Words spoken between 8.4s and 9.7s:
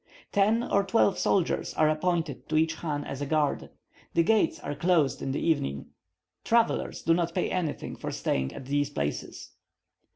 at these places.